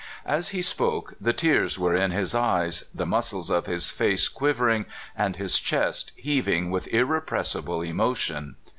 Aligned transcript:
As 0.25 0.49
he 0.49 0.63
spoke, 0.63 1.13
the 1.21 1.31
tears 1.31 1.77
were 1.77 1.93
in 1.93 2.09
his 2.09 2.33
eyes, 2.33 2.85
the 2.91 3.05
muscles 3.05 3.51
of 3.51 3.67
his 3.67 3.91
face 3.91 4.29
quivering, 4.29 4.87
and 5.15 5.35
his 5.35 5.59
chest 5.59 6.11
heaving 6.15 6.71
with 6.71 6.87
irrepressible 6.87 7.83
emotion. 7.83 8.55